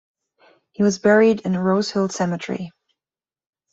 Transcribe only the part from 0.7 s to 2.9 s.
He was buried in Rosehill Cemetery.